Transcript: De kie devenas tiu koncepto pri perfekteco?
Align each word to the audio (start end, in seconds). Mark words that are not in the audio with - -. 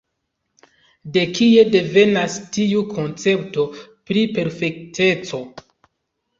De 1.17 1.25
kie 1.39 1.65
devenas 1.75 2.39
tiu 2.57 2.83
koncepto 2.95 3.69
pri 3.87 4.27
perfekteco? 4.41 5.45